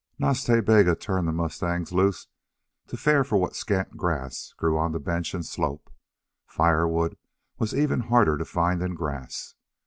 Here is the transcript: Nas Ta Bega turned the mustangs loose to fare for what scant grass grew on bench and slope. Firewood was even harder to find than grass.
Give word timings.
Nas 0.17 0.43
Ta 0.43 0.61
Bega 0.61 0.95
turned 0.95 1.27
the 1.27 1.31
mustangs 1.31 1.91
loose 1.91 2.25
to 2.87 2.97
fare 2.97 3.23
for 3.23 3.37
what 3.37 3.55
scant 3.55 3.97
grass 3.97 4.51
grew 4.57 4.75
on 4.75 4.93
bench 4.97 5.35
and 5.35 5.45
slope. 5.45 5.91
Firewood 6.47 7.17
was 7.59 7.75
even 7.75 7.99
harder 7.99 8.35
to 8.35 8.45
find 8.45 8.81
than 8.81 8.95
grass. 8.95 9.53